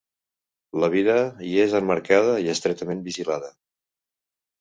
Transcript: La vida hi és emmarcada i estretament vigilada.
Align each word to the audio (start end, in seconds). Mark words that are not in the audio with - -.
La 0.83 0.87
vida 0.93 1.17
hi 1.47 1.51
és 1.63 1.75
emmarcada 1.79 2.33
i 2.45 2.49
estretament 2.55 3.05
vigilada. 3.09 3.53